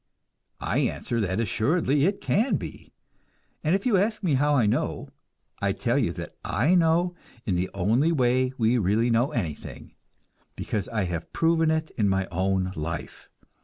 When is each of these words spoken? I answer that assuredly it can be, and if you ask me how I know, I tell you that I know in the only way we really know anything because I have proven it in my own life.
I 0.59 0.79
answer 0.79 1.21
that 1.21 1.39
assuredly 1.39 2.05
it 2.05 2.21
can 2.21 2.55
be, 2.55 2.91
and 3.63 3.75
if 3.75 3.85
you 3.85 3.97
ask 3.97 4.23
me 4.23 4.33
how 4.33 4.55
I 4.55 4.65
know, 4.65 5.09
I 5.61 5.73
tell 5.73 5.99
you 5.99 6.11
that 6.13 6.33
I 6.43 6.73
know 6.73 7.13
in 7.45 7.53
the 7.55 7.69
only 7.75 8.11
way 8.11 8.51
we 8.57 8.79
really 8.79 9.11
know 9.11 9.31
anything 9.31 9.93
because 10.55 10.87
I 10.89 11.03
have 11.03 11.31
proven 11.33 11.69
it 11.69 11.91
in 11.99 12.09
my 12.09 12.27
own 12.31 12.73
life. 12.75 13.29